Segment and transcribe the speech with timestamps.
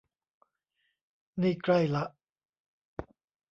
[1.41, 2.05] นี่ใกล้ละ